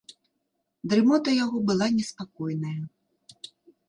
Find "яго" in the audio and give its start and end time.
1.43-1.57